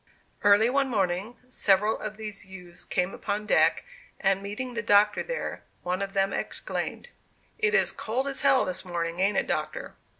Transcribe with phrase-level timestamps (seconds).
[0.43, 3.83] Early one morning, several of these youths came upon deck,
[4.19, 7.09] and, meeting the Doctor there, one of them exclaimed:
[7.59, 9.93] "It is cold as hell this morning, ain't it, Doctor?"